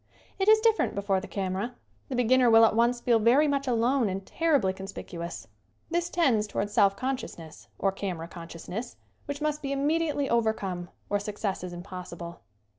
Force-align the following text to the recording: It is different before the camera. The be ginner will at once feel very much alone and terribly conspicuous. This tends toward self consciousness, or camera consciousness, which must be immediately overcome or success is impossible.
It 0.39 0.47
is 0.49 0.59
different 0.61 0.95
before 0.95 1.21
the 1.21 1.27
camera. 1.27 1.75
The 2.09 2.15
be 2.15 2.23
ginner 2.23 2.49
will 2.49 2.65
at 2.65 2.75
once 2.75 2.99
feel 2.99 3.19
very 3.19 3.47
much 3.47 3.67
alone 3.67 4.09
and 4.09 4.25
terribly 4.25 4.73
conspicuous. 4.73 5.47
This 5.91 6.09
tends 6.09 6.47
toward 6.47 6.71
self 6.71 6.95
consciousness, 6.97 7.67
or 7.77 7.91
camera 7.91 8.27
consciousness, 8.27 8.95
which 9.25 9.41
must 9.41 9.61
be 9.61 9.71
immediately 9.71 10.27
overcome 10.27 10.89
or 11.07 11.19
success 11.19 11.63
is 11.63 11.71
impossible. 11.71 12.41